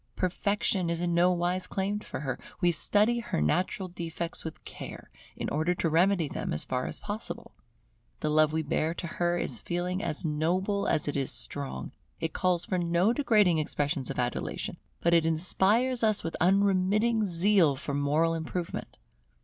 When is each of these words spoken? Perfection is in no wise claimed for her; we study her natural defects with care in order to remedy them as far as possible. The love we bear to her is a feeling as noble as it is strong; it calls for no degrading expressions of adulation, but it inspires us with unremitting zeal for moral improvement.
Perfection 0.15 0.89
is 0.89 0.99
in 0.99 1.13
no 1.13 1.31
wise 1.31 1.67
claimed 1.67 2.03
for 2.03 2.21
her; 2.21 2.39
we 2.59 2.71
study 2.71 3.19
her 3.19 3.39
natural 3.39 3.87
defects 3.87 4.43
with 4.43 4.65
care 4.65 5.11
in 5.35 5.47
order 5.49 5.75
to 5.75 5.89
remedy 5.91 6.27
them 6.27 6.53
as 6.53 6.63
far 6.65 6.87
as 6.87 6.99
possible. 6.99 7.51
The 8.21 8.31
love 8.31 8.51
we 8.51 8.63
bear 8.63 8.95
to 8.95 9.05
her 9.05 9.37
is 9.37 9.59
a 9.59 9.61
feeling 9.61 10.01
as 10.01 10.25
noble 10.25 10.87
as 10.87 11.07
it 11.07 11.15
is 11.15 11.31
strong; 11.31 11.91
it 12.19 12.33
calls 12.33 12.65
for 12.65 12.79
no 12.79 13.13
degrading 13.13 13.59
expressions 13.59 14.09
of 14.09 14.17
adulation, 14.17 14.77
but 15.01 15.13
it 15.13 15.23
inspires 15.23 16.01
us 16.03 16.23
with 16.23 16.35
unremitting 16.41 17.27
zeal 17.27 17.75
for 17.75 17.93
moral 17.93 18.33
improvement. 18.33 18.97